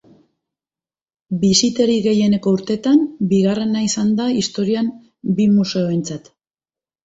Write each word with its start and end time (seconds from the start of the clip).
Bisitari 1.43 1.97
gehieneko 2.07 2.55
urteetan 2.57 3.05
bigarrena 3.35 3.87
izan 3.91 4.13
da 4.23 4.29
historian 4.41 4.93
bi 5.41 5.49
museoentzat. 5.61 6.37